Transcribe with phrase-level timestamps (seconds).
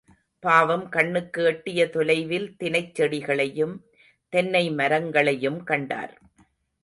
[0.43, 3.75] பாவம் கண்ணுக்கு எட்டிய தொலைவில் தினைச் செடிகளையும்,
[4.33, 6.13] தென்னை மரங்களையும் கண்டார்.